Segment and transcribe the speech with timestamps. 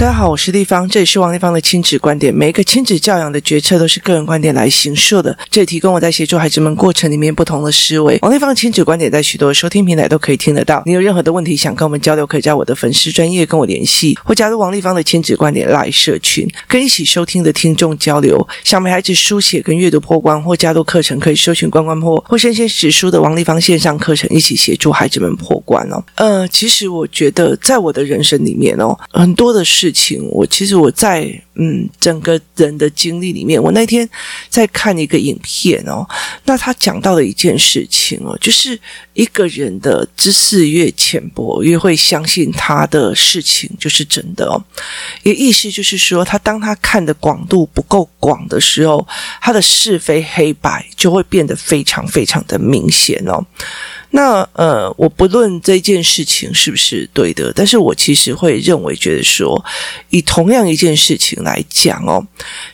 [0.00, 2.34] 大家好，我是丽芳，这里是王丽芳的亲子观点。
[2.34, 8.18] 每一个亲子教养的决策都是个人观点来形设的，这里提供我在协助孩子们过程里面不同的思维。
[8.24, 10.82] 王丽芳亲子观点在许多收听平台都可以听得到。
[10.86, 18.48] 你有任何的问题想跟我们交流，可以在我的粉丝专业跟我联系，或加入王丽芳的亲子观点 LINE 社群，跟一起收听的听众交流。
[18.64, 26.02] 想陪孩子书写跟阅读破关，或加入课程，可以搜寻关关破或生鲜识书的王丽芳线上课程，一起协助孩子们破关哦。
[26.14, 31.22] 呃，其实我觉得在我的人生里面哦，很多的事情，我其实我在
[31.54, 34.08] 嗯整个人的经历里面，我那天
[34.48, 36.06] 在看一个影片哦，
[36.44, 38.78] 那他讲到了一件事情哦，就是
[39.14, 44.62] 一个人的知识越浅薄，越会相信他的事情就是真的哦。
[45.22, 49.06] 也意思就是说，他当他看的广度不够广的时候，
[49.40, 53.44] 他的是非黑白就会变得非常非常的明显哦。
[54.10, 59.64] 那呃，我不论这件事情是不是对的，但是我其实会认为，觉得说，
[60.10, 62.26] 以同样一件事情来讲哦，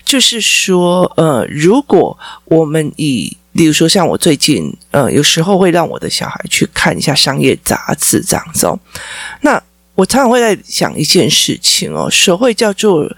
[0.05, 8.79] 就是说，呃，如果我们以，例如说，像我最近，呃，有时候会让我的小孩去看一下商业杂志这样子哦，
[9.43, 9.63] 那。
[9.97, 13.11] 我常常会在想一件事情哦，所谓叫做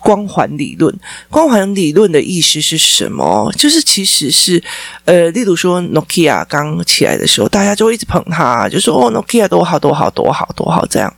[0.00, 0.92] 光环理论。
[1.30, 3.52] 光环理论的意思是什么？
[3.58, 4.60] 就是其实是
[5.04, 11.14] 呃，例如说，Nokia 刚起来的时候，大家就会一直捧它，就说哦，Nokia 多好多好多好多好这样。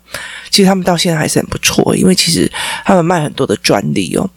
[0.50, 2.50] 其实他们到现在还是很不错，因为其实
[2.84, 4.28] 他们卖很多的专利哦。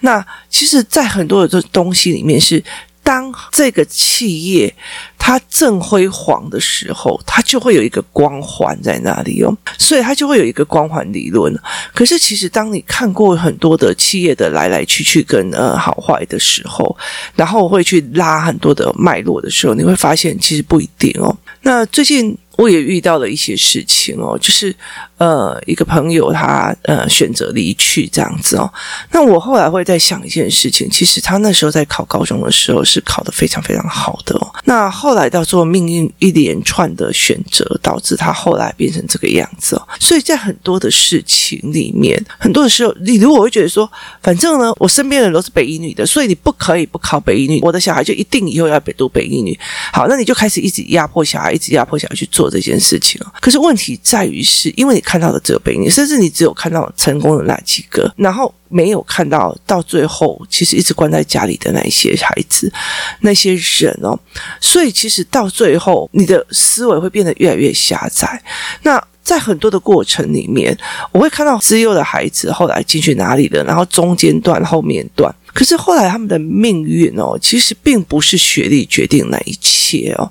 [0.00, 2.62] 那其实，在很多的东西里面是。
[3.08, 4.74] 当这个企业
[5.16, 11.58] 它正辉煌的时候，它就会有一个光环在那里哦，所以它就会有一个光环理论。
[11.94, 16.94] 可是，其实当你看过很多的企业的来来去去跟呃好坏的时候，
[17.34, 21.34] 然后会去拉很多的脉络的时候，你会发现其实不一定哦。
[21.62, 22.36] 那最近。
[22.58, 24.74] 我也遇到了一些事情哦，就是
[25.16, 28.68] 呃，一个朋友他呃选择离去这样子哦。
[29.12, 34.52] 那我后来会在想一件事情，其实他那时候在考高中的时候是考得非常非常好的哦。
[34.64, 39.88] 那后来到做命运一连串的选择，导致他后来变成这个样子哦。
[40.00, 43.88] 所以在很多的事情里面，很多的时候，你如果会觉得说，
[44.20, 49.56] 反正呢，我身边的人都是北一女的，所以你不可以不考北一女，我的小孩就一定以后要北读北一女。
[49.92, 52.47] 好，那你就开始一直压迫小孩，一直压迫小孩去做。
[52.50, 62.72] 这件事情，可是问题在于是，因为你看到的只有北一女，甚至你只有看到成功的那几个，然后没有看到到最后，其实一直关在家里的那一些孩子、
[63.20, 64.18] 那些人哦，
[64.60, 68.42] 所以其实到最后，你的思维会变得越来越狭窄。
[68.82, 70.76] 那在很多的过程里面，
[71.12, 75.34] 我会看到资优的孩子后来进去哪里了，然后中间段、后面段。
[75.58, 80.30] 可是后来他们的命运哦，其实并不是学历决定那一切哦，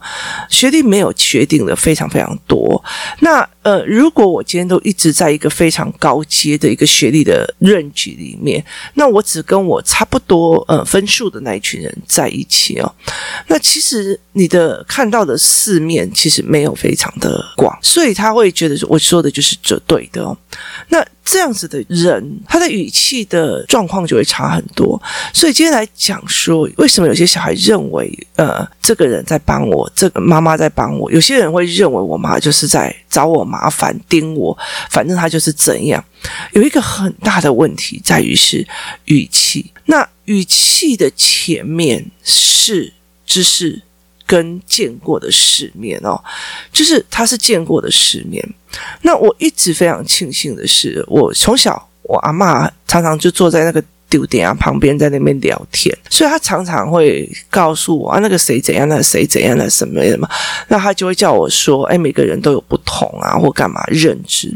[0.50, 2.82] 学历没有决定的非常非常多。
[3.20, 12.90] 那呃，如果我今天都一直在一个非常高阶的一个学历的任局里面，那我只跟我差不多呃分数的那一群人在一起哦，
[13.48, 20.38] 那其实你的看到的四面其实没有非常的广，所以他会觉得我说的就是这对的哦。
[20.88, 25.00] 那这样子的人，他的语气的状况就会差很多。
[25.34, 34.58] 所以今天来讲说，为什么有些小孩认为，呃，这个人在帮我，这个妈妈在帮我；有些人会认为我妈就是在找我麻烦、盯我，
[34.90, 36.02] 反正他就是怎样。
[36.54, 38.66] 有一个很大的问题在于是
[39.06, 39.70] 语气。
[39.84, 42.94] 那语气的前面是
[43.26, 43.82] 知识
[44.28, 46.22] 跟见过的世面哦，
[46.72, 48.48] 就是他是见过的世面。
[49.02, 53.84] 那我一直非常庆幸的是，我从小我阿嬷常常就坐在那个。
[54.10, 60.28] 丢点啊，旁边在那边聊天，所以他常常会告诉我啊，那个谁怎样，那个谁怎样，那什么什么，
[60.70, 64.54] 那他就会叫我说，哎，每个人都有不同啊，或干嘛认知。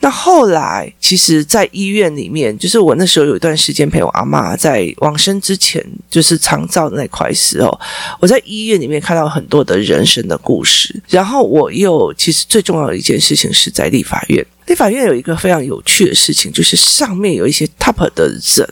[0.00, 7.80] 那后来，其实，在医院里面，就是我那时候有一段时间陪我阿妈在往生之前，就是长照那块时候，
[8.20, 11.00] 我在医院里面看到很多的人生的故事。
[11.08, 18.68] 然后我又，其实最重要的一件事情是在立法院，立法院有一个非常有趣的事情，就是上面有一些 top 的人。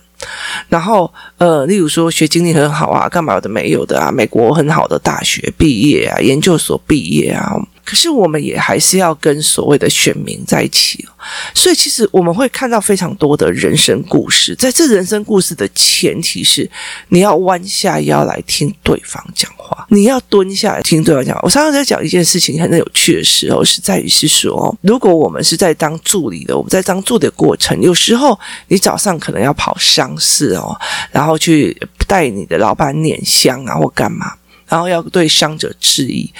[0.68, 7.52] 然后，呃，例如说学经历很好啊，干嘛的没有的啊，美国很好的大学毕业啊，研究所毕业啊，
[7.88, 11.10] 可是我们也还是要跟所谓的选民在一起哦。
[11.54, 14.54] 所以，其实我们会看到非常多的人生故事。
[14.56, 16.70] 在这人生故事的前提是，
[17.08, 21.40] 你要弯下腰来听对方讲话，你要蹲下来听对方讲话。
[21.44, 28.38] 我常常在讲一件事情，很有趣的时候，是在于是说，如果我们是在当助理的，我们在当助理的过程，有时候
[28.68, 30.78] 你早上可能要跑商事哦，
[31.10, 31.74] 然后去
[32.06, 34.34] 带你的老板拈香啊，或干嘛。
[34.68, 36.30] 然后要对伤者致意，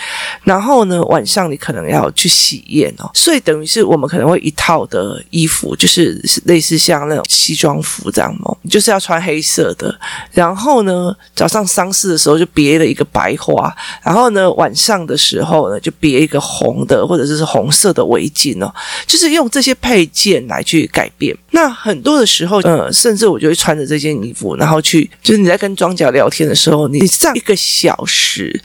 [0.45, 9.99] 然后呢，晚上你可能要去喜宴哦，所以等于是我们可能会一套的衣服，就是类似像那种西装服这样哦，就是要穿黑色的，
[10.33, 18.73] 然后呢，早上丧事的时候就别了一个白花，然后呢，晚上的时候呢，就别一个红的或者是红色的围巾哦，
[19.07, 21.37] 就是用这些配件来去改变。
[21.51, 28.61] 那很多的时候，呃，甚至我就会穿着这件衣服，然后去，就是你在跟庄脚聊天的时候，你上一个小时，是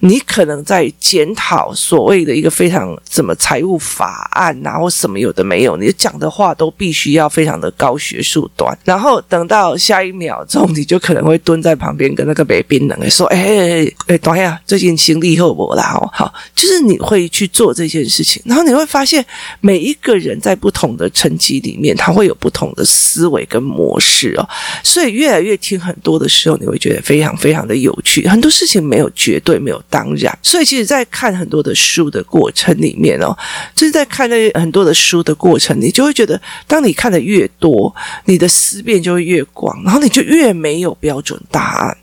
[0.00, 19.24] 你可能在检讨所谓的一个非常什么财务法案啊，或什么有的没有，你讲的话都必须要非常的高学术端，然后等到下一秒钟，你就可能会蹲在旁边跟那个北冰人说：“哎哎哎，等一下，最近行李后不啦？”哦，好，就是你会去做这件事情，然后你会发现
[19.60, 24.46] 每一个人在不同的层级里面，他会有不同的思维跟模式哦，
[24.84, 28.28] 所以越来越听很多的时候，你会觉得非常非常的有趣。
[28.28, 33.32] 很多事情没没有绝对，没有当然，所以其实，在看很多的书的过程里面哦，
[33.72, 41.96] 就是在看那很多的书的过程，你就会觉得，当你看的越多，你的思辨就会越广，然后你就越没有标准答案。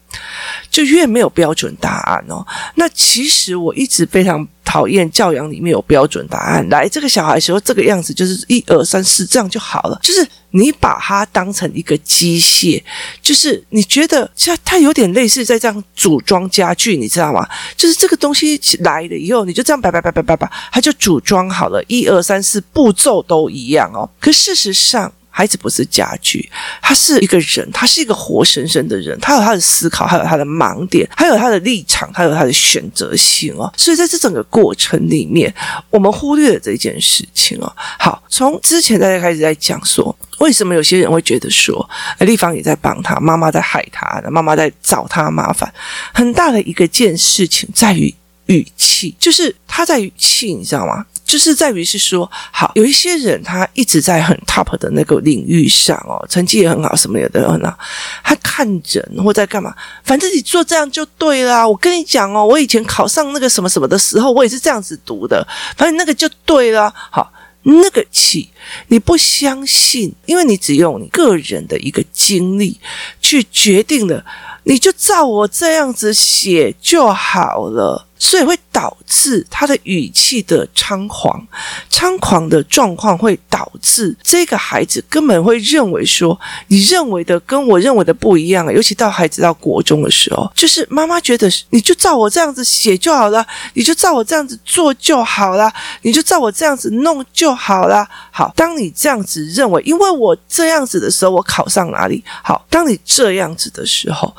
[0.76, 2.46] 就越没有标准答案哦。
[2.76, 6.68] 那其实我一直非常讨厌教养里面有标准答案。
[6.70, 9.98] 来，这个小孩时候这个样子就是一二三四这样就好了。
[10.04, 12.84] 就是你把它当成一个机械，
[13.22, 17.48] 就是你觉得像它有点类似在这样组装家具，你知道吗？
[17.78, 24.10] 就是这个东西来了以后，你就这样摆摆摆摆摆摆，它就组装好了，一二三四步骤都一样哦。
[24.20, 26.50] 可事实上，孩子不是家具，
[26.82, 33.70] 他是一个人，他是一个活生生的人，他有他的思考，还有他的盲点，还有他的立场，还有他的选择性哦。
[33.76, 35.54] 所以在这整个过程里面，
[35.90, 37.70] 我们忽略了这件事情哦。
[38.00, 41.86] 好，从之前大家开始在讲说，为什么有些人会觉得说，
[42.20, 45.70] 丽芳也在帮他，妈妈在害他，妈妈在找他麻烦。
[46.14, 48.16] 很大的一个件事情在于
[48.46, 51.06] 语气，就是他在语气，你知道吗？
[51.26, 57.76] 就是在于是说，好，有一些人他一直在很 top 的那个领域上哦，成绩也很好，什么也都很好。
[58.24, 59.74] 他看人或在干嘛，
[60.04, 61.68] 反正你做这样就对啦。
[61.68, 65.46] 我跟你讲哦，我以前考上那个什么什么的时候，我也是这样子读的，
[65.76, 66.94] 反正那个就对了。
[67.12, 67.34] 好，
[67.64, 68.48] 那个气
[68.90, 72.80] 你不相信，因为你只用你个人的一个经历
[73.20, 74.24] 去决定了，
[74.64, 78.06] 你就照我这样子写就好了。
[78.18, 81.46] 所以会导致他的语气的猖狂，
[81.90, 88.72] 猖狂的状况会导致这个孩子根本会认为说，你认为的跟我认为的不一样。
[88.74, 95.72] 尤其到孩子到国中的时候，就是妈妈觉得你就照我这样子写就好了，你就照我这样子做就好了，
[96.02, 98.08] 你就照我这样子弄就好了。
[98.32, 102.24] 好，当你这样子认为，因为我这样子的时候，我考上哪里？
[102.44, 104.36] 好，当你这样子的时候。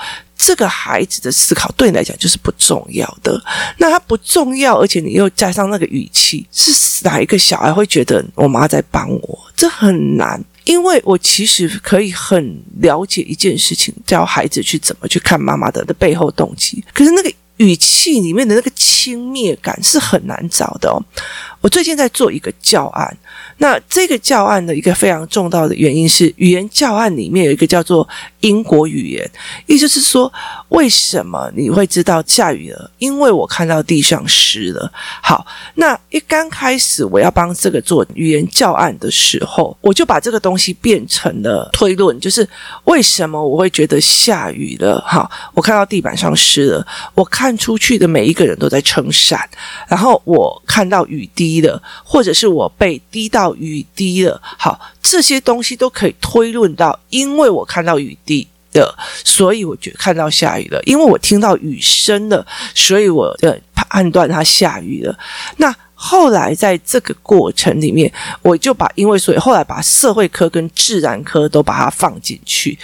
[0.47, 3.37] 这个孩子的思考对你来讲就是不重要的，
[3.79, 6.71] 那他不重要，而且你又加上那个语气，是
[7.03, 9.39] 哪一个小孩会觉得我妈在帮我？
[9.57, 21.03] 这很难，因为我其实可以很了解一件事情，教孩子去怎么去看妈妈的的背后动机，可是那个语气里面的那个轻蔑感是很难找的哦。
[21.61, 23.17] 我最近在做一个教案。
[23.59, 28.07] 那这个教案的一个非常重要的原因是，语言教案里面有一个叫做
[28.41, 29.31] 因果语言，
[29.67, 30.31] 意思是说，
[30.69, 32.91] 为什么你会知道下雨了？
[32.99, 34.93] 因为我看到地上湿了。
[35.23, 42.47] 好，那一刚开始我要帮这个做语言教案的时候，我就把这个东西变成了推论，就是
[42.85, 45.03] 为什么我会觉得下雨了？
[45.07, 49.49] 好，我看到地板上湿了，我看出去的每一个人都在撑伞，
[49.89, 53.47] 然后我看到雨滴低了，或者是我被滴到。
[53.57, 65.19] 雨滴了，好，这些东西都可以推论到，因为我看到雨滴的，所以我觉得看到下雨了；因为我听到雨声了，所以我呃判断它下雨了。
[65.57, 68.13] 那后来在这个过程里面，
[68.43, 72.79] 我就把因为所以后来把社会科跟自然科都把它放进去。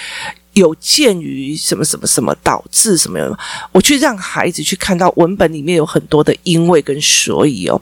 [0.54, 3.38] 有鉴于什么什么什么导致什么样，
[3.72, 7.80] 我去让孩子去看到文本里面有很多的因为跟所以哦。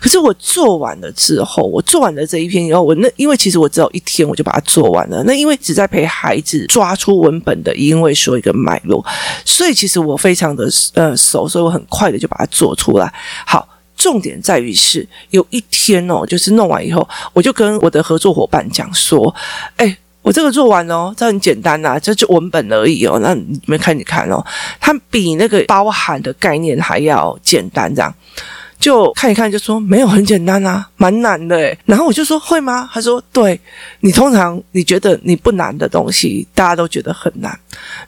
[0.00, 5.22] 可是我做完了之后，我做完了这一篇以后，我那因为其实我只有一天我就把它做完了。
[5.24, 9.04] 那因为只在陪孩子抓出文本的因为所以跟脉络，
[9.44, 13.12] 所以其实我非常的呃熟，所以我很快的就把它做出来。
[13.46, 19.32] 好，重点在于是有一天哦，就是弄完以后，我就跟我的合作伙伴讲说，
[19.76, 19.96] 哎。
[20.22, 23.18] 我这个做完哦，这很简单呐，这就文本而已哦。
[23.22, 24.44] 那你们看，你看哦，
[24.80, 28.12] 它比那个包含的概念还要简单，这样。
[28.78, 31.76] 就看一看，就说没有，很简单啊，蛮难的诶。
[31.84, 32.88] 然后我就说会吗？
[32.92, 33.60] 他说对，
[34.00, 37.58] 你通常你觉得你不难的东西，大家都觉得很难。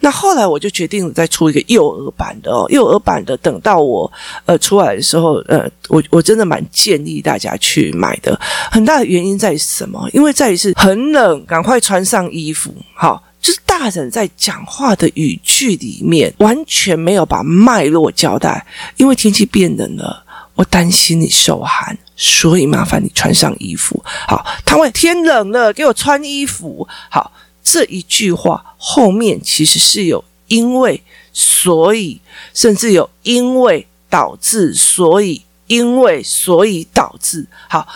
[0.00, 4.10] 那后来我就决定再出一个幼儿版的哦，幼儿版的等到我
[4.46, 8.38] 呃出来的时候，呃，我我真的蛮建议大家去买的。
[8.70, 10.08] 很大的原因在于什么？
[10.12, 13.22] 因为在于是很冷，赶快穿上衣服，好。
[13.42, 18.66] 就是大人在讲话的语句里面完全没有把脉络交代，
[18.98, 20.22] 因为天气变冷了，
[20.54, 24.02] 我担心你受寒，所以麻烦你穿上衣服。
[24.26, 26.86] 好，他会天冷了，给我穿衣服。
[27.08, 31.02] 好，这一句话后面其实是有因为，
[31.32, 32.20] 所以，
[32.52, 37.46] 甚至有因为导致，所以因为所以导致。
[37.68, 37.86] 好。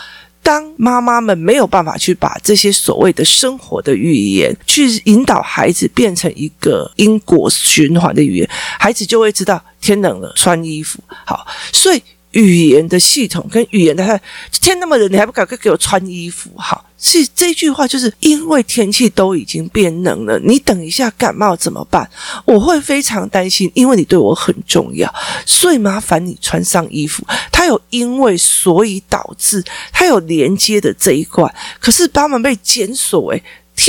[0.45, 10.99] 当妈妈们没有办法去把这些所谓的生活的语言去引导孩子变成一个因果循环的语言，孩子就会知道天冷了穿衣服。
[11.25, 12.03] 好，所以。
[12.35, 14.19] 语言的系统跟语言的，他
[14.61, 16.49] 天那么冷，你还不赶快给我穿衣服？
[16.57, 22.09] 好，是这句话，就是因为天气都已经变冷了，你等一下感冒怎么办？
[22.43, 25.11] 我会非常担心，因为你对我很重要，
[25.45, 27.25] 所以麻烦你穿上衣服。
[27.51, 29.63] 它有因为所以导致，
[29.93, 33.41] 它有连接的这一块，可是他们被检索为。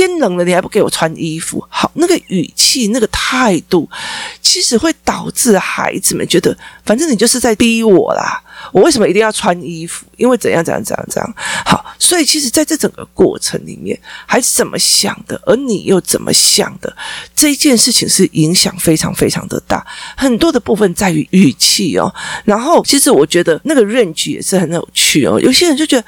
[0.05, 1.65] 天冷了，你还不给我穿衣服？
[1.69, 3.89] 好，那个语气、那个态度，
[4.41, 8.41] 其实会导致孩子们觉得，反正你就是在逼我啦。
[8.71, 10.05] 我为什么一定要穿衣服？
[10.17, 11.35] 因为怎样怎样怎样怎样。
[11.65, 16.95] 好，所以其实在这整个过程里面，孩子怎么想的，而你又怎么想的，
[17.35, 19.85] 这一件事情是影响非常非常的大。
[20.15, 22.13] 很多的部分在于语气哦。
[22.45, 25.39] 然后，其实我觉得那个 range 也是很有趣哦。
[25.39, 26.05] 有些人就觉得。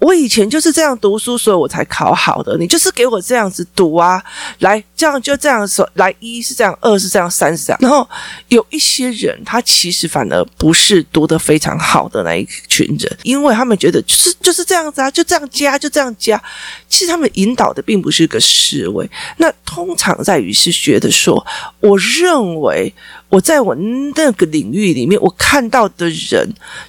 [0.00, 2.56] 我以前就是这样读书，所以我才考好的。
[2.58, 4.22] 你就是给我这样子读啊，
[4.60, 7.78] 来，这样就这样说，来，一是这样，二是这样，三是这样。
[7.80, 8.08] 然后
[8.48, 16.42] 有一些人，他其实反而不是读得非常好的那一群人，因为他们觉得就是就是这样子啊，就这样加，就这样加。
[16.88, 21.46] 其实他们引导的并不是个思维，那通常在于是觉得说，
[21.80, 22.92] 我认为。
[23.30, 23.74] 我在我
[24.16, 26.46] 那个领域里面，我看到的人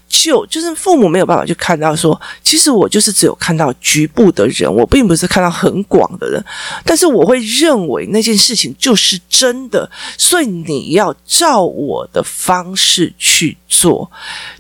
[0.09, 6.43] 就就是父母没有办法去看到说，其实我就是只有看到局部的人，我并不是看到很广的人。
[6.83, 14.11] 但是我会认为那件事情就是真的，所以你要照我的方式去做，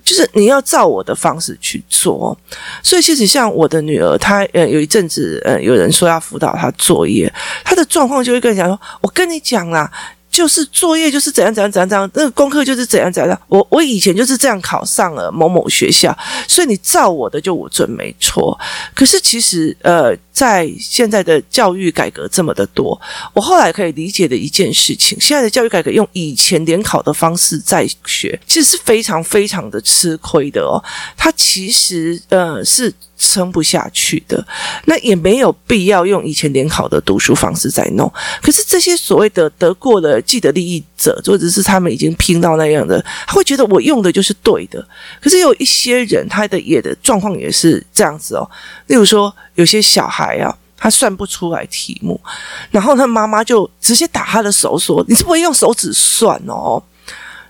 [0.03, 2.37] 就是你要照我的方式去做。
[2.83, 7.33] 所以其实像我的女儿，她呃有一阵子呃有人说要辅导她作业，
[7.65, 9.91] 她的状况就会跟你讲说：“我跟你讲啦。”
[10.31, 13.39] 就是作业就是怎样怎样怎样怎样，那个功课就是怎样怎样。
[13.47, 18.57] 我我以前就是这样考上了某某学校，所以你照我的就我准没错。
[18.95, 22.99] 可是其实呃，在现在的教育改革这么的多，
[23.33, 30.81] 我后来可以理解的一件事情，现在的教育改革用以前联考的方式在学，其实是非常非常的吃亏的哦。
[31.17, 32.93] 它其实呃是。
[33.21, 34.43] 撑不下去的，
[34.85, 38.11] 那也没有必要用以前联考的读书方式在弄。
[38.41, 44.83] 可是这些所谓的得过的既得利益者，或者是他们已经拼到那样的，他会觉得我用的就是对的。
[45.21, 48.49] 可是有一些人，他的也的状况也是这样子哦。
[48.87, 52.19] 例如说，有些小孩啊，他算不出来题目，
[52.71, 56.81] 然后他妈妈就直接打他的手说：“你是不会用手指算哦。”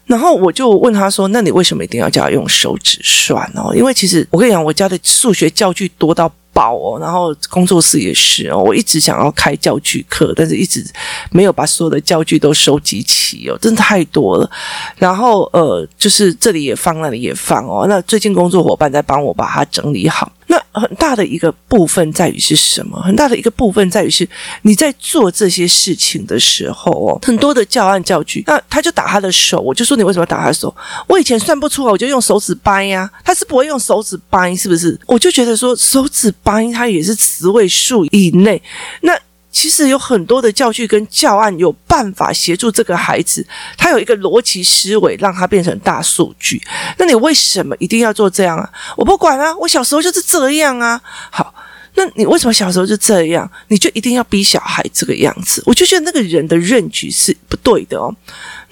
[0.06, 3.74] 然后我就问他说：“那你为什么一定要叫他用手指算哦？
[3.76, 10.86] 因为其实我跟你讲，我家的数学教具多到爆哦，然后工作室也是哦，我一直想要开教具课，但是一直
[11.32, 14.50] 没有把所有的教具都收集齐哦，真的太多了。
[14.98, 17.86] 然后呃，就是这里也放，那里也放哦。
[17.88, 23.02] 那最近工作伙伴在帮我把它整理好。”那很大的一个部分在于是什么？
[23.02, 24.28] 很大的一个部分在于是
[24.64, 30.76] 你在做这些事情的时候哦，很多的教案教具，那他就打他的手，我就说你为什么打他的手？
[31.08, 35.00] 我以前算不出来，我就用手指掰呀，他是不会用手指掰，是不是？
[35.06, 38.62] 我就觉得说手指八音，它也是词位数以内，
[39.02, 39.18] 那。
[39.54, 43.46] 其实有很多的教具跟教案有办法协助这个孩子，
[43.78, 46.60] 他有一个逻辑思维，让他变成大数据。
[46.98, 48.72] 那你为什么一定要做这样啊？
[48.96, 51.00] 我不管啊，我小时候就是这样啊。
[51.30, 51.54] 好，
[51.96, 53.52] 那你为什么小时候就这样？
[53.68, 55.62] 你就一定要逼小孩这个样子？
[55.66, 58.16] 我就觉得那个人的认知是不对的哦。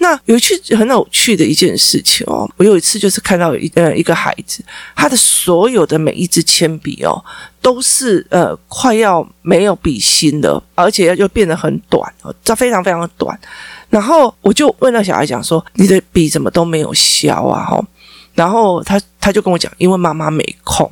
[0.02, 4.64] 那有一趣很有趣的一件事情哦，我有一次就是看到一呃一个孩子，
[4.96, 7.22] 他的所有的每一支铅笔哦，
[7.60, 13.38] 都是呃快要没有笔芯的，而且又变得很短哦，这非常非常的短。
[13.90, 17.84] 然后我就问那小孩讲说：“你的笔怎么都没有削啊？”哈，
[18.32, 20.90] 然后他他就跟我讲：“因为妈妈没空。”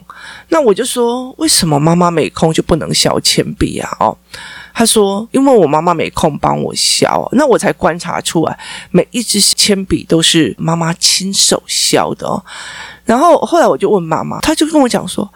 [0.51, 4.19] 那我就说：“为什么妈妈没空就不能削铅笔啊？”哦。
[4.79, 8.57] 他说，因为我妈妈没空帮我削，那我才观察出来，
[8.93, 12.41] 每一支铅笔都是妈妈亲手削的哦。
[13.05, 15.29] 然后后来我就问妈妈，她就跟我讲说，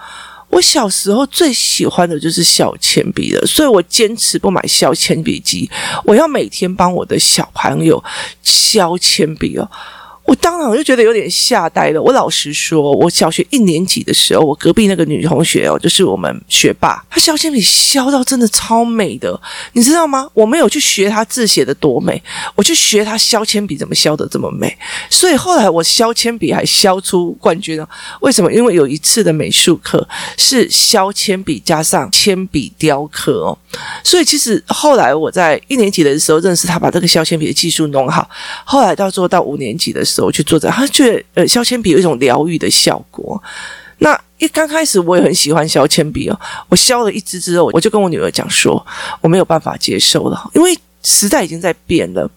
[0.49, 5.68] 我小时候最喜欢的就是削铅笔了，所以我坚持不买削铅笔机，
[6.04, 8.00] 我要每天帮我的小朋友
[8.44, 9.68] 削铅笔哦。
[10.25, 12.00] 我当场就觉得有点吓呆了。
[12.00, 19.38] 我老实说，我小学一年级的时候，我隔壁那个女同学哦，就是我们学霸，她削铅笔削到真的超美的，
[19.73, 20.29] 你知道吗？
[20.33, 22.23] 我没有去学她字写的多美，
[22.55, 24.75] 我去学她削铅笔怎么削的这么美。
[25.11, 27.88] 所以后来我削铅笔还削出冠军了。
[28.21, 28.50] 为什么？
[28.52, 33.59] 因为有一次的美术课是削铅笔加上铅笔雕刻哦。
[34.05, 38.31] 所以其实后来我在一年级的时候认识她，把这个削铅笔的技术弄好。
[38.64, 40.12] 后来到做到五年级的时候。
[40.12, 43.42] 时候去做这，他觉得呃，削铅笔有一种疗愈的效果。
[43.99, 46.38] 那一刚开始我也很喜欢削铅笔哦，
[46.69, 48.85] 我削了一支之后，我就跟我女儿讲说，
[49.21, 50.76] 我没有办法接受了，因为。
[51.02, 52.30] 时代已经在变了，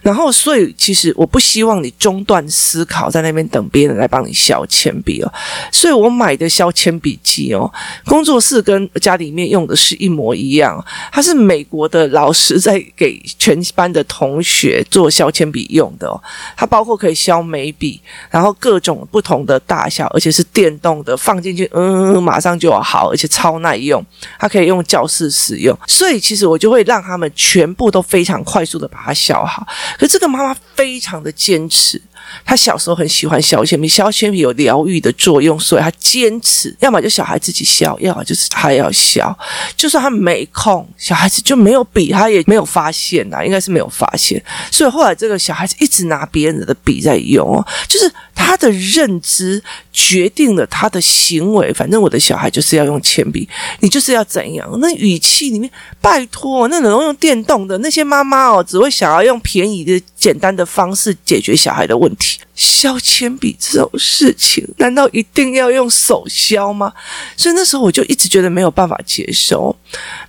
[0.00, 5.30] 然后所以其实我不希望你中断思考，在那边等别人来帮你削铅笔哦。
[5.70, 7.70] 所以我买的削铅笔机哦，
[8.06, 10.82] 工作室跟家里面用的是一模一样，
[11.12, 16.18] 它是美国的老师在给全班的同学做削铅笔用的哦。
[16.56, 24.02] 它包括可以削眉笔，然后各种不同的大小，而且是电动的，放进去嗯，马上就好，而且超耐用。
[24.38, 28.05] 它可以用教室使用，所以其实我就会让他们全部都。
[28.06, 29.66] 非常快速的把它消耗，
[29.98, 32.00] 可这个妈妈非常的坚持。
[32.44, 39.36] 他小时候很喜欢削铅笔，削铅笔有疗愈的作用，所以他坚持，要么就小孩自己削，要么就是他要削。
[39.76, 44.42] 就算他没空，小孩子就没有笔，他也没有发现呐，应该是没有发现。
[44.70, 51.72] 所以后来这个小孩子一直拿别人的笔在用哦，就是他的认知决定了他的行为。
[51.72, 53.48] 反正我的小孩就是要用铅笔，
[53.80, 54.68] 你就是要怎样？
[54.80, 60.00] 那语气里面，拜托，那能用电动的那些妈妈哦，只会想要用便宜的。
[60.16, 62.15] 简单的方式解决小孩的问题
[62.54, 66.92] 削铅笔这种事情，难道一定要用手削吗？
[67.36, 69.74] 所以那时候我就一直觉得没有办法接受。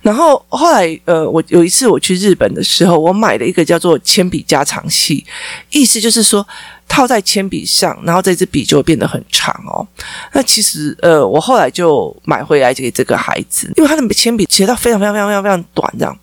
[0.02, 5.24] 然后后来，呃，我有一次我去日本的时候，我买了一个叫做铅笔加长器，
[5.70, 6.46] 意思就是说
[6.86, 9.86] 套在铅笔上，然后这支笔就会变得很长哦。
[10.32, 16.18] 那其实，呃，我后来就买回来给这个孩子，因为他的铅笔写到非常非常非常非常非常短，这样。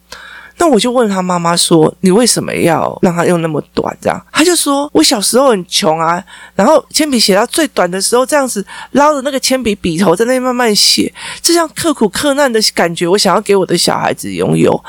[0.58, 6.24] 那我就问他妈妈说：“你为什么要让他用那么短？”这样，他就说：“我小时候很穷啊，
[6.56, 14.82] 然后铅笔写到最短的时候，这样子捞着那个铅笔笔头在那里慢慢写，这样刻苦克难的感觉，我想要给我的小孩子拥有。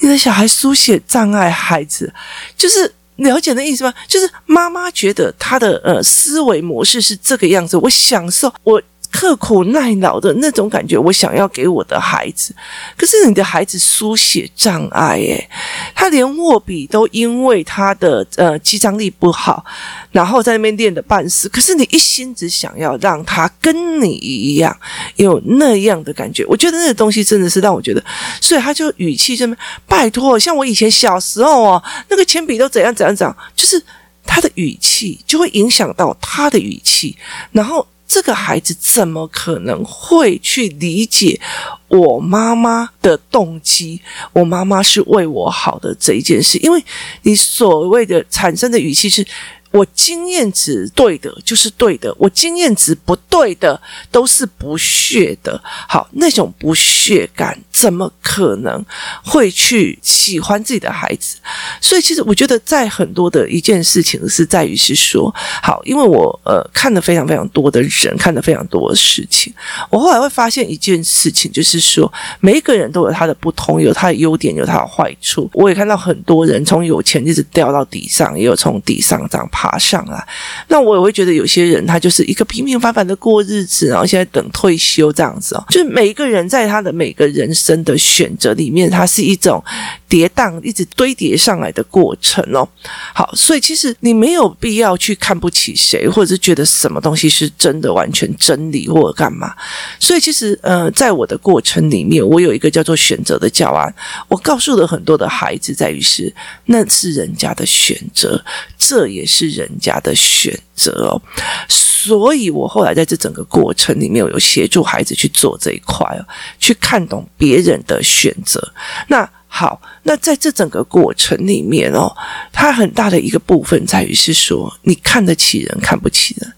[0.00, 2.12] 你的小孩书写障碍，孩子
[2.56, 3.92] 就是了解的意思吗？
[4.06, 8.80] 就是妈妈觉得他的呃思维模式是这个样子，我享受我。”
[9.14, 12.52] 刻苦耐劳的那种感觉，我想要给我的孩子。
[12.96, 15.48] 可是你的孩子书写障碍，诶，
[15.94, 19.64] 他连握笔都因为他的呃肌张力不好，
[20.10, 21.48] 然后在那边练的半死。
[21.48, 24.76] 可是你一心只想要让他跟你一样
[25.14, 28.04] 有那样的感觉，我觉得那个东西真的是让我觉得，
[28.40, 29.54] 所以他就语气这么
[29.86, 33.80] 拜托，像我以前小时候哦，那个铅笔都怎样怎样怎样，就是
[34.26, 37.16] 他的语气就会影响到他的语气，
[37.52, 37.86] 然后。
[38.14, 41.40] 这个孩子怎么可能会去理解
[41.88, 44.00] 我妈妈的动机？
[44.32, 46.80] 我妈妈是为我好的这一件事，因为
[47.22, 49.26] 你所谓的产生的语气是。
[49.74, 53.80] 我经验值对的，就是对的；我经验值不对的，
[54.12, 55.60] 都是不屑的。
[55.64, 58.84] 好，那种不屑感，怎么可能
[59.24, 61.38] 会去喜欢自己的孩子？
[61.80, 69.52] 所以，其实我觉得，在很多的一件事情是在于是说，好，因为我呃看了非常非常多的人，看了非常多的事情，
[69.90, 75.50] 我后来会发现一件事情，就是说，每一个人都有他的不同，有他的优点，有他的坏处。
[75.54, 79.63] 我也看到很多人从有钱一直掉到底上，也有从底上这样爬。
[79.64, 80.28] 爬上来，
[80.68, 85.64] 那我也会觉得有些人他就是一个平平凡凡的过日子，然后现在等退休这样子哦。
[85.70, 89.64] 就是每一个人在他的每个人生的选择里面，它是一种
[90.06, 92.68] 跌宕、一直堆叠上来的过程哦。
[93.14, 99.54] 好，所以其实你没有必要去看不起谁，或者是觉得什么东西是真的完全真理或者干嘛。
[99.98, 103.94] 所以其实呃，在我的过程里面，我有一个叫做选择的教案，
[104.28, 106.30] 我告诉了很多的孩子，在于是
[106.66, 108.44] 那是人家的选择，
[108.86, 109.54] 这也是。
[109.54, 111.22] 人家的选择哦，
[111.68, 116.26] 所以我后来在这整个过程里面，有协助孩子去做这一块哦，
[116.58, 118.60] 去看懂别人的选择。
[119.06, 122.12] 那好，那在这整个过程里面哦，
[122.52, 126.52] 它很大的一个部分在于是说，你看得起人，看不起人，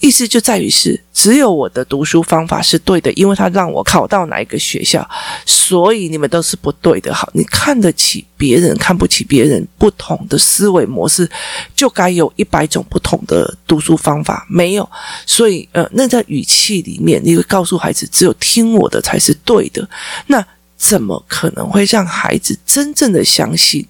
[0.00, 5.06] 意思就在于是只有我的读书方法是对的，因为它让我考到哪一个学校，
[5.44, 7.12] 所以你们都是不对的。
[7.12, 11.30] 好，你看得起别人，看不起别人，不同的思维模式
[11.76, 14.90] 就该有一百种不同的读书方法，没有，
[15.26, 19.86] 所以呃，那在语气里面，你会告诉孩子，只有听我的才是对的。
[20.28, 20.42] 那。
[20.78, 23.86] 怎么可能会让孩子真正的相信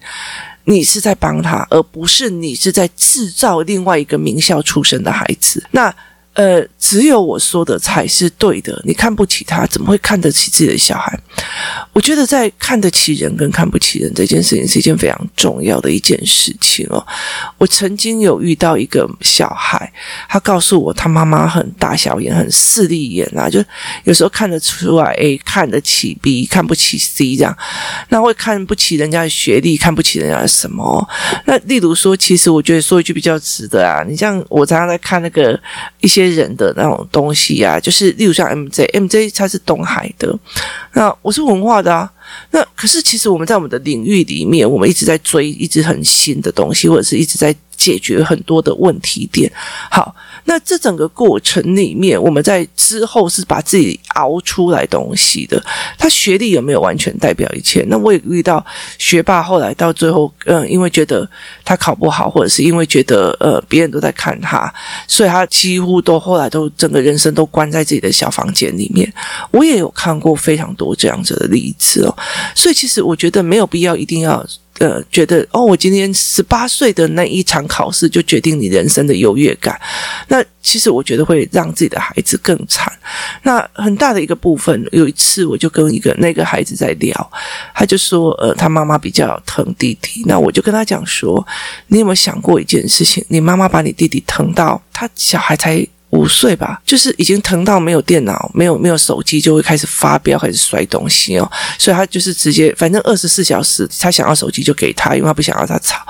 [0.65, 5.63] 你是在帮他，而不是你是在制造另外一个名校出身的孩子？
[5.71, 5.95] 那。
[6.39, 8.81] 呃，只有我说的才是对的。
[8.85, 11.19] 你看不起他，怎么会看得起自己的小孩？
[11.91, 17.05] 我觉得在看得起人跟看不起人这件事情是一件非常重要的一件事情哦。
[17.57, 19.91] 我曾经有遇到一个小孩，
[20.29, 23.61] 他告诉我，他妈妈很大小眼，很势利眼啊，就
[24.05, 27.53] 有时候看得出来，A 看得起 B，看不起 C 这样。
[28.07, 31.05] 那会看不起人家的学历，看不起人家的什么？
[31.45, 35.59] 那例如说，其实我觉得说一句比较直的啊，你像我常常在看那个
[35.99, 36.28] 一些。
[36.29, 40.37] 人的那种东西啊，就是例如像 MJ，MJ 它是东海的，
[40.93, 42.11] 那我是文化的啊。
[42.51, 49.51] 那可是其实我们在我们的领域里面，我们一直在追一直很新的东西，或者是一直在解决很多的问题点。
[49.89, 50.15] 好。
[50.49, 55.63] 那这整个过程里面，我们在之后是把自己熬出来东西的。
[55.95, 57.85] 他学历有没有完全代表一切？
[57.87, 58.65] 那我也遇到
[58.97, 61.29] 学霸，后来到最后，嗯，因为觉得
[61.63, 64.73] 他考不好，或者是因为觉得呃别人都在看他，
[65.07, 69.13] 所以他几乎都后来都整个人生都关在自己的小房间里面。
[69.51, 72.17] 我也有看过非常多这样子的例子哦。
[72.55, 74.43] 所以其实我觉得没有必要一定要。
[74.79, 79.79] 呃，觉得哦，我今天十八岁的那一场考试就决定你人生的优越感，
[80.29, 82.91] 那其实我觉得会让自己的孩子更惨。
[83.43, 87.31] 那很大的一个部分，有一次我就跟一个那个孩子在聊，
[87.75, 91.45] 他就说，呃，他妈妈比较疼弟弟，那我就跟他讲说，
[91.87, 93.23] 你有没有想过一件事情？
[93.27, 95.85] 你妈妈把你弟弟疼到他小孩才。
[96.11, 101.49] 五岁吧，就是已经疼到没有电脑、没有没有手机，就会开始发飙，开始摔东西哦。
[101.77, 106.03] 所以他就是直接，反正二十四小时，他想要手机就给他，因为他不想要他吵。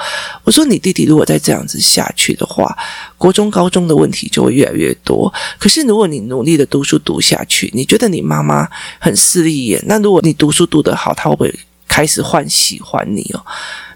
[0.43, 2.73] 我说，你弟弟如果再这样子下去的话，
[3.17, 5.31] 国中、高中的问题就会越来越多。
[5.57, 8.67] 可是如果你努力的读书读下去，你觉得你妈妈
[8.99, 13.43] 很势利眼，那如果你读书读得好，他会不会开始换喜欢你哦？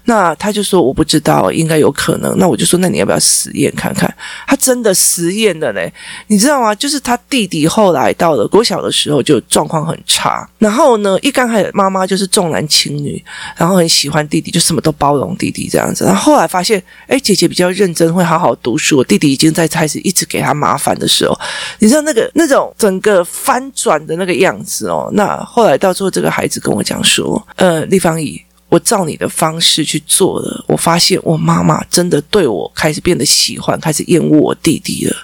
[0.04, 2.36] 那他就说我不知道，应该有可能。
[2.38, 4.12] 那我就说，那你要不要实验看看？
[4.46, 5.92] 他真的实验了嘞，
[6.26, 6.74] 你知道吗？
[6.74, 10.48] 就是他弟弟后来到了国小的时候，就状况很差。
[10.58, 13.22] 然后呢，一刚开始妈妈就是重男轻女，
[13.56, 16.04] 然后很喜欢弟弟，就什么都包容弟弟这样子。
[16.04, 21.38] 然后后来发现，哎，姐姐比较认真，会好好读书，弟弟已经在开始一直给他麻烦的时候，
[21.78, 25.08] 你知道那个那种整个翻转的那个样子哦。
[25.14, 28.40] 那后来到最后，这个孩子跟我讲说，呃，立方姨。
[28.74, 35.16] 我照你的方式去做了，我发现我妈妈真的对我开始变得喜欢，开始厌恶我弟弟了。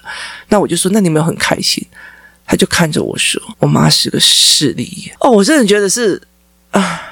[0.49, 1.85] 那我就说，那你有没有很开心？
[2.47, 6.23] 他就看着我说：“我妈是个势利。”哦，我真的觉得是
[6.71, 7.03] 啊，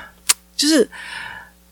[0.56, 0.88] 就是。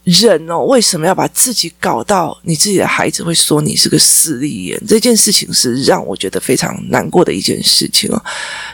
[0.07, 4.81] 人哦，为什么要把自己搞到你自己的孩子会说你是个势利眼？
[4.87, 8.25] 这件事情是让我觉得非常难过的一件事情哦。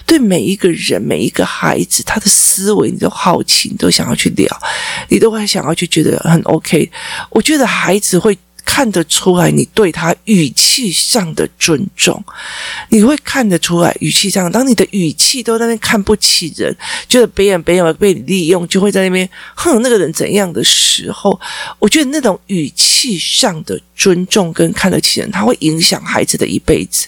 [0.05, 4.47] 对每一个人、每一个孩子，他的思维你都好奇，你都想要去聊，
[5.09, 6.91] 你都会想要去觉得很 OK。
[7.31, 8.37] 我觉得孩子会。
[8.73, 12.25] 看得出来，你对他语气上的尊重，
[12.89, 14.51] 你会看得出来语气上。
[14.51, 16.75] 当你的语气都在那边看不起人，
[17.07, 21.39] 觉得别人别人被你利用，就会在那边哼那个人怎样的时候，
[21.79, 27.07] 我觉得那种语气上的尊重跟看得起人，他会影响孩子的一辈子。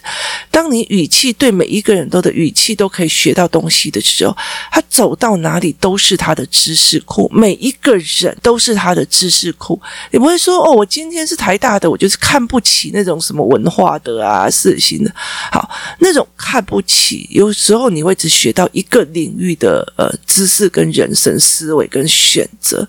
[0.51, 4.37] 当你语气对每一个人都的语气都可以学到东西的时候，
[4.71, 9.81] 他走到哪里都是他的知识库，每一个人都是他的知识库。
[10.11, 11.35] 你不会说哦，我今天是。
[11.45, 15.13] 台大的我就是看不起那种什么文化的啊，事情的，
[15.51, 22.87] 好，那种看不起，有时候你会只学到一个领域的呃知识跟人生思维跟选择，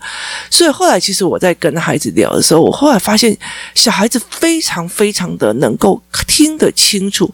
[0.49, 3.36] 所以后来其实我在跟孩子聊的时候，我后来发现
[3.73, 7.32] 小孩子非常非常的能够听得清楚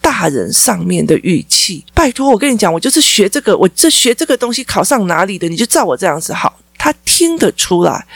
[0.00, 1.84] 大人上面的语气。
[1.94, 8.06] 拜托，我跟你讲，我就是学这个，我这学这个东西考上哪里的，你就照我这样子好，他听得出来。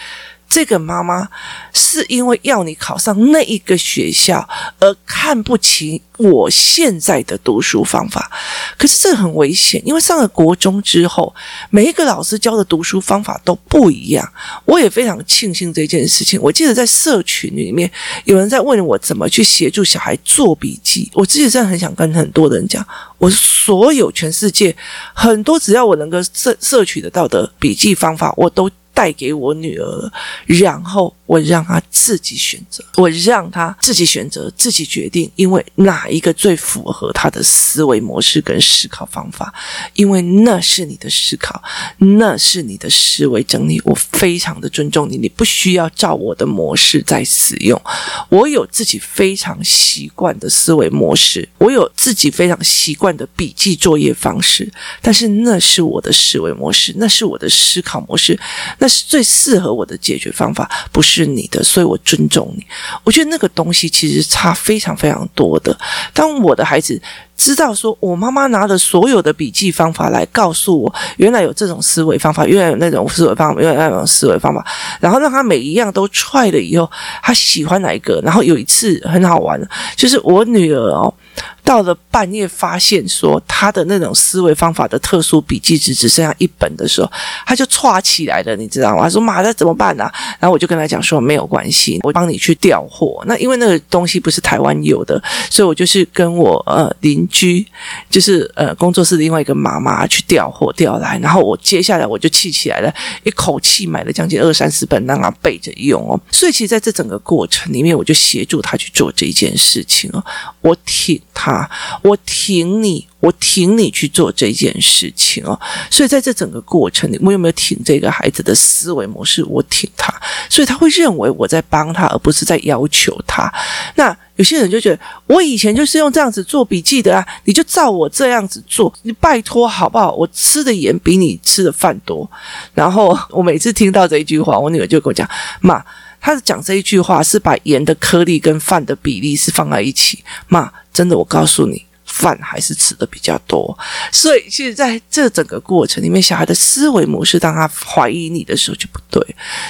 [0.48, 1.28] 这个妈妈
[1.72, 4.48] 是因为要你考上那一个学校
[4.80, 8.30] 而看不起我现在的读书方法，
[8.76, 11.32] 可是这很危险，因为上了国中之后，
[11.70, 14.28] 每一个老师教的读书方法都不一样。
[14.64, 16.40] 我也非常庆幸这件事情。
[16.42, 17.88] 我记得在社群里面
[18.24, 22.84] 有人在问我怎么去协助小孩做笔记，我自己真的很想跟很多人讲，
[23.18, 24.74] 我所有全世界
[25.14, 28.68] 很多只要我能够摄摄取得到的笔记方法，我都。
[28.98, 30.10] 带给我女儿，
[30.46, 39.54] 然后我让他自己选择，我让他自己选择，自己决定，因为哪一个最符合他的思维模式跟思考方法，
[39.94, 41.62] 因为那是你的思考，
[41.98, 47.80] 那是你的思维整理，我非常的尊重你，你不需要照我的模式在使用，
[48.28, 54.68] 我有自己非常习惯的思维模式，我有自己非常习惯的笔记作业方式，
[55.00, 58.36] 但是那是我的思维模式，那是我的思考模式，
[58.78, 58.88] 那。
[58.88, 62.66] 是最适合我的解决方法，不是是你的，所以我尊重你。
[63.04, 65.76] 我觉得那个东西其实差非常非常多的。
[66.12, 67.00] 当我的孩子
[67.38, 74.66] 知道说，我妈妈拿了所有的笔记方法来告诉我，原来有这种思维方法，原来有那种思维方法，原来有那种思维方法，
[75.00, 76.90] 然后让他每一样都踹了以后，
[77.22, 78.20] 他喜欢哪一个？
[78.22, 79.58] 然后有一次很好玩，
[79.96, 81.14] 就是我女儿哦。
[81.62, 87.12] 到了半夜，发现说他的那种思维方法的特殊笔记纸只剩下一本的时候，
[87.44, 89.06] 他就歘起来了，你知道吗？
[89.06, 93.22] 说：“妈，那怎么办呢、啊？”然后我就跟他讲说：“没有关系，我帮你去调货。
[93.26, 97.66] 那因为那个东西不是台湾有的，所以我就是跟我呃邻居，
[98.10, 101.18] 就是呃工作室另外一个妈妈去调货调来。
[101.18, 102.92] 然后我接下来我就气起来了，
[103.24, 106.20] 一口气买了将近二三十本，让他备着用哦。
[106.30, 110.24] 所以其实在这整个过程里面，我就协助他去做这一件事情哦，
[110.60, 111.68] 我挺他。
[112.02, 115.58] 我挺你，我挺你去做这件事情哦。
[115.90, 119.44] 所以在这整个过程里，我有没有挺这个孩子的思维模式？
[119.44, 120.12] 我挺他，
[120.48, 123.52] 所以他会认为我在帮他，而不是在要求他。
[123.96, 130.12] 那有些人就觉得，我以前就是用这样子做笔记的啊，你就照我这样子做，你拜托好不好？
[130.14, 132.28] 我吃的盐比你吃的饭多。
[132.72, 135.28] 然后我每次听到这一句话，我女儿就跟我讲
[135.60, 135.84] ：“妈，
[136.20, 141.87] 他是讲这一句话是把盐的颗粒跟饭的比例是放在一起，妈。”真的，我告诉你。
[142.18, 143.78] 饭还是吃的比较多，
[144.10, 149.24] 所以其实在这整个过程里面，小孩的思维模式，当他怀疑你的时候就不对。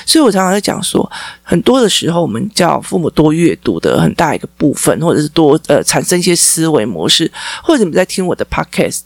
[0.06, 1.10] 所以我常常在讲说，
[1.42, 7.30] 很多的时候，我们叫父母多阅读的很大一个部分，或者是多呃产生一些思维模式，
[7.62, 9.02] 或者你们在听我的 podcast，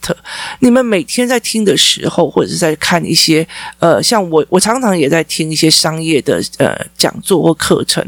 [0.61, 3.45] 你们每天在听的时候，或者是在看一些
[3.81, 8.07] 呃，像我我常常也在听一些商业的呃讲座或课程，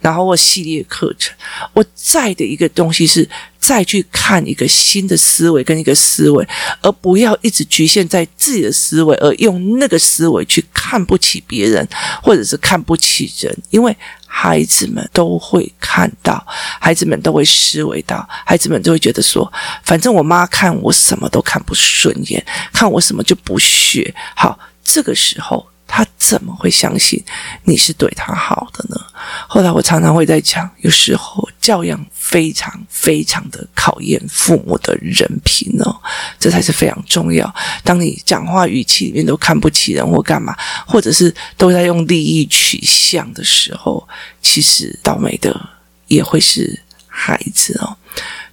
[0.00, 1.34] 然后或系列课程，
[1.72, 3.28] 我在的一个东西是。
[3.58, 6.46] 再去看一个新的思维跟一个思维，
[6.80, 11.86] 而不要一直局限在自己的思维，而用那个思维去看不起别人，
[12.22, 13.56] 或者是看不起人。
[13.70, 16.44] 因为孩子们都会看到，
[16.80, 24.14] 孩子们都会思维到，孩子们都会觉得说，反正我妈看我什么都看不顺眼，看我什么就不学。
[24.34, 25.66] 好，这个时候。
[25.86, 27.22] 他怎么会相信
[27.64, 29.00] 你是对他好的呢？
[29.48, 35.96] 后来我常常会在讲，有时候教养非常非常的考验父母的人品哦，
[36.38, 37.54] 这才是非常重要。
[37.84, 44.06] 当你讲话语气里面都看不起人或干嘛，或者是都在用利益取向的时候，
[44.42, 45.68] 其实倒霉的
[46.08, 47.96] 也会是孩子哦，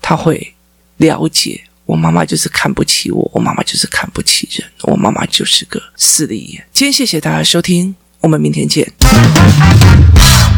[0.01, 0.53] 他会
[0.97, 1.63] 了解。
[1.85, 6.65] 我妈妈就是看不起我，我妈妈就是看不起人，我妈妈就是个势利眼。
[6.71, 8.91] 今天谢谢大家收听，我们明天见。